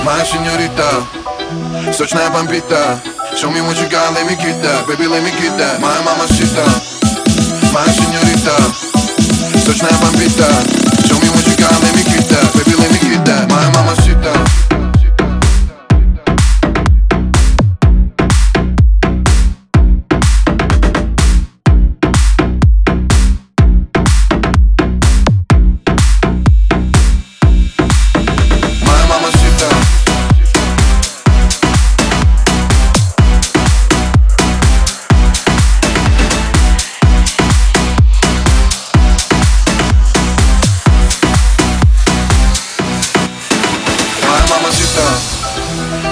mamacita, 0.00 0.04
my 0.04 0.24
señorita 0.24 1.92
Сочная 1.92 2.30
бомбита 2.30 3.00
Show 3.36 3.50
me 3.50 3.60
what 3.60 3.76
you 3.80 3.88
got, 3.88 4.12
let 4.14 4.26
me 4.26 4.36
get 4.36 4.62
that 4.62 4.86
Baby, 4.86 5.06
let 5.06 5.22
me 5.22 5.30
get 5.40 5.56
that 5.58 5.80
My 5.80 5.94
mamacita, 6.04 6.64
my 7.72 7.84
señorita 7.86 8.56
Сочная 9.64 9.92
бомбита 10.00 10.79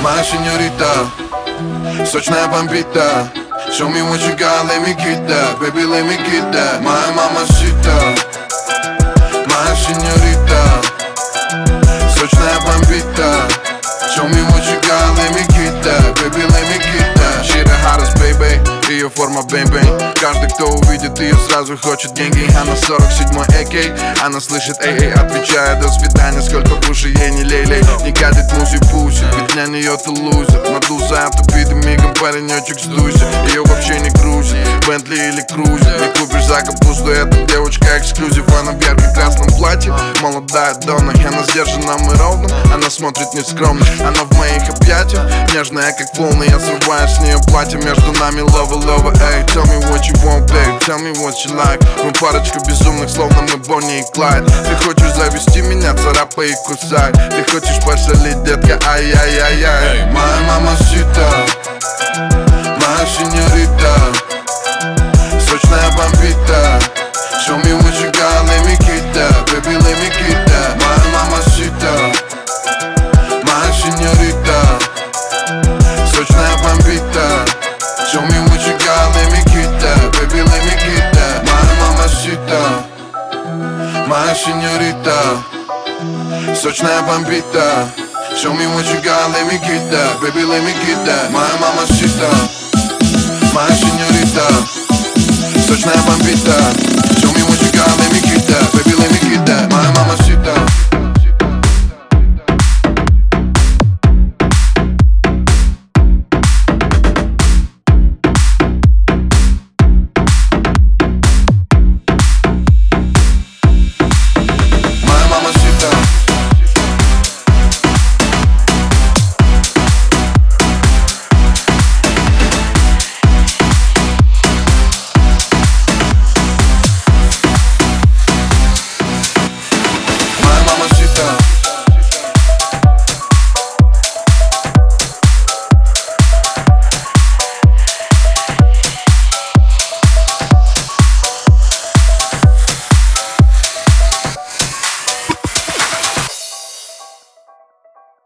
моя 0.02 0.24
сеньорита 0.24 0.86
Сочная 2.06 2.48
бомбита. 2.48 3.32
Show 3.72 3.90
me 3.90 4.02
what 4.02 4.22
you 4.22 4.36
got, 4.36 4.66
let 4.66 4.82
me 4.82 4.94
get 4.94 5.28
that. 5.28 5.60
Baby, 5.60 5.84
let 5.86 6.06
me 6.06 6.16
get 6.30 6.52
that. 6.52 6.82
Моя 6.82 7.12
мамасита 7.14 7.96
Моя 9.46 9.76
сеньорита. 9.76 10.62
Сочная 12.16 12.60
бомбита. 12.66 13.48
Show 14.16 14.28
me 14.28 14.42
what 14.52 14.64
you 14.66 14.69
Форма 19.16 19.42
бэм-бэм 19.44 20.14
Каждый, 20.20 20.50
кто 20.50 20.68
увидит 20.68 21.20
ее, 21.20 21.36
сразу 21.50 21.78
хочет 21.78 22.14
деньги. 22.14 22.48
Она 22.60 22.74
47-й 22.74 23.64
AK 23.64 24.22
Она 24.22 24.40
слышит 24.40 24.78
эй 24.82 24.98
эй, 24.98 25.14
отвечая 25.14 25.82
до 25.82 25.90
свидания 25.90 26.42
Сколько 26.42 26.76
души 26.88 27.10
ей 27.10 27.32
не 27.32 27.44
лей-лей 27.44 27.82
Не 28.04 28.12
катит 28.12 28.52
муси-пуси 28.54 29.24
Ведь 29.36 29.48
для 29.54 29.68
нее 29.68 29.98
ты 29.98 30.12
лузер. 30.12 30.70
Надулся 30.70 31.26
от 31.26 31.40
убиты 31.42 31.74
мигом 31.76 32.14
паренечек 32.14 32.80
сдуйся. 32.80 33.26
Ее 33.48 33.64
вообще 33.66 34.00
не 34.00 34.10
грузит 34.10 34.58
Бентли 34.88 35.16
или 35.16 35.42
крузер. 35.42 36.02
Не 36.02 36.20
купишь 36.20 36.46
за 36.46 36.62
капусту, 36.62 37.10
эта 37.10 37.46
девочка 37.46 37.98
эксклюзив. 37.98 38.48
Она 38.60 38.72
в 38.72 38.82
ярко-красном 38.82 39.48
платье 39.58 39.94
Молодая 40.22 40.76
Дonna 40.76 41.14
Она 41.28 41.44
сдержанным 41.44 42.12
и 42.12 42.18
ровным. 42.18 42.52
Она 42.74 42.90
смотрит 42.90 43.34
нескромно 43.34 43.86
Она 44.00 44.24
в 44.24 44.38
моих 44.38 44.70
объятиях. 44.70 45.26
Нежная 45.54 45.94
как 45.94 46.16
волны 46.18 46.46
Я 46.46 46.60
срываю 46.60 47.08
с 47.08 47.20
нее 47.20 47.38
платье 47.48 47.80
Между 47.80 48.12
нами 48.14 48.42
лова 48.42 48.76
лова 49.00 49.14
Эй, 49.32 49.44
tell 49.46 49.66
me 49.66 49.78
what 49.90 50.08
you 50.08 50.14
want, 50.24 50.48
babe. 50.52 50.80
Tell 50.82 51.00
me 51.00 51.12
what 51.20 51.44
you 51.46 51.56
like. 51.56 51.80
Мы 52.04 52.12
парочка 52.14 52.60
безумных, 52.68 53.10
словно 53.10 53.42
мы 53.42 53.58
Бонни 53.58 54.00
и 54.00 54.04
Клайд. 54.14 54.46
Ты 54.46 54.76
хочешь 54.84 55.14
завести 55.16 55.62
меня, 55.62 55.94
царапай 55.96 56.50
и 56.50 56.56
кусай 56.66 57.12
Ты 57.12 57.44
хочешь 57.52 57.84
пошалить, 57.84 58.44
детка, 58.44 58.80
ай-яй-яй-яй. 58.88 60.12
Моя 60.12 60.40
мамасита 60.48 61.28
Моя 62.80 63.06
сеньорита. 63.06 63.94
Сочная 65.40 65.90
бомбита 65.98 66.80
Show 67.46 67.58
me 67.58 67.74
what 67.74 67.96
you 68.00 68.12
got, 68.12 68.46
let 68.48 68.66
me 68.66 68.76
get 68.86 69.14
that. 69.14 69.46
Baby, 69.48 69.76
let 69.78 69.98
me 70.00 70.10
get 70.10 70.46
that. 70.48 70.76
Моя 70.78 71.06
мамасита 71.14 71.94
Моя 73.44 73.72
сеньорита. 73.74 74.60
Сочная 76.14 76.58
бомбита 76.64 77.46
Show 78.12 78.22
me 78.22 78.49
Моя 84.50 84.62
сеньорита 84.62 85.44
Сочная 86.56 87.02
бомбита 87.04 87.88
Show 88.36 88.54
me 88.54 88.66
what 88.74 88.86
you 88.92 89.00
got, 89.04 89.32
let 89.32 89.46
me 89.52 89.60
get 89.60 89.92
that. 89.92 90.20
Baby, 90.22 90.44
let 90.46 90.64
me 90.64 90.74
get 90.86 91.06
that. 91.06 91.30
Моя 91.32 91.56
мамасита 91.60 92.30
Моя 93.54 93.70
сеньорита 93.70 94.48
Сочная 95.68 95.98
бомбита 96.08 97.09